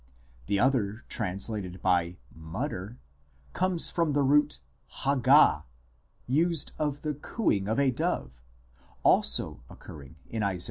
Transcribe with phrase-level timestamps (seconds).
[0.47, 2.17] The other, translated by"
[2.51, 2.97] mutter,"
[3.53, 4.59] comes from the root
[5.03, 5.65] hagah,
[6.25, 8.41] used of the" cooing" of a dove
[9.03, 10.59] (also occurring in Isa.